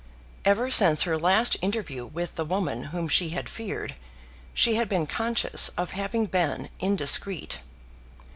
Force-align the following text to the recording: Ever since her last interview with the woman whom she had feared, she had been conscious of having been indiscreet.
Ever 0.45 0.71
since 0.71 1.03
her 1.03 1.15
last 1.15 1.57
interview 1.61 2.07
with 2.07 2.33
the 2.33 2.43
woman 2.43 2.85
whom 2.85 3.07
she 3.07 3.29
had 3.37 3.47
feared, 3.47 3.93
she 4.51 4.73
had 4.73 4.89
been 4.89 5.05
conscious 5.05 5.69
of 5.77 5.91
having 5.91 6.25
been 6.25 6.71
indiscreet. 6.79 7.59